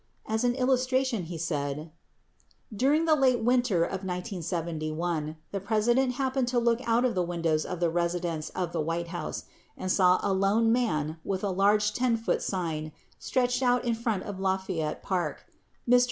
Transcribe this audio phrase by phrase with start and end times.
[0.25, 1.91] As an illustration he said:...
[2.75, 5.37] [DJuring the late winter of 1971...
[5.51, 9.09] the President happened to look out of the windows of the residence of the White
[9.09, 9.43] House
[9.77, 14.23] and saw a lone man with a large 10 foot sign stretched out in front
[14.23, 15.45] of Lafayette Park.
[15.87, 15.99] Mr.